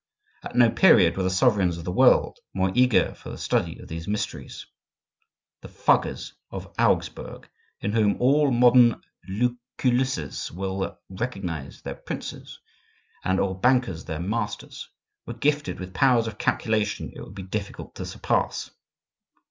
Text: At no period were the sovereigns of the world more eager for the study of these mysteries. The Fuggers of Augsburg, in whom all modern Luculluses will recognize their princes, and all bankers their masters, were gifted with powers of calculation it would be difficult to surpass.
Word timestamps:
At 0.41 0.55
no 0.55 0.71
period 0.71 1.15
were 1.15 1.21
the 1.21 1.29
sovereigns 1.29 1.77
of 1.77 1.83
the 1.83 1.91
world 1.91 2.39
more 2.55 2.71
eager 2.73 3.13
for 3.13 3.29
the 3.29 3.37
study 3.37 3.77
of 3.77 3.87
these 3.87 4.07
mysteries. 4.07 4.65
The 5.61 5.67
Fuggers 5.67 6.33
of 6.49 6.73
Augsburg, 6.79 7.47
in 7.81 7.93
whom 7.93 8.19
all 8.19 8.49
modern 8.49 8.99
Luculluses 9.29 10.49
will 10.51 10.97
recognize 11.09 11.83
their 11.83 11.93
princes, 11.93 12.59
and 13.23 13.39
all 13.39 13.53
bankers 13.53 14.03
their 14.03 14.19
masters, 14.19 14.89
were 15.27 15.35
gifted 15.35 15.79
with 15.79 15.93
powers 15.93 16.25
of 16.25 16.39
calculation 16.39 17.11
it 17.15 17.21
would 17.21 17.35
be 17.35 17.43
difficult 17.43 17.93
to 17.93 18.05
surpass. 18.07 18.71